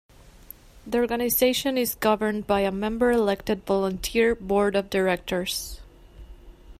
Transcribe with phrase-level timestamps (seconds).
[0.87, 5.79] The organization is governed by a member-elected, volunteer Board of Directors.